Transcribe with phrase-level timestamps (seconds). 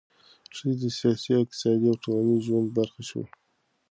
[0.55, 3.25] ښځې د سیاسي، اقتصادي او ټولنیز ژوند برخه شوه.